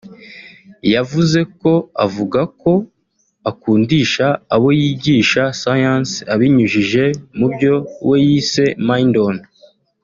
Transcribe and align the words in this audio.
yavuze 0.93 1.39
ko 1.61 1.73
avuga 2.05 2.41
ko 2.61 2.73
akundisha 3.51 4.25
abo 4.55 4.69
yigisha 4.79 5.43
science 5.61 6.13
abinyujije 6.33 7.03
mu 7.37 7.47
byo 7.53 7.73
we 8.07 8.15
yise 8.27 8.65
mind 8.87 9.15
on 9.27 9.35